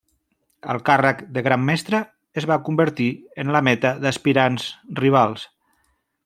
El 0.73 0.79
càrrec 0.85 1.19
de 1.35 1.43
gran 1.47 1.61
mestre 1.67 1.99
es 2.43 2.47
va 2.53 2.57
convertir 2.69 3.11
en 3.45 3.53
la 3.57 3.63
meta 3.69 3.93
d'aspirants 4.07 4.67
rivals. 5.03 5.47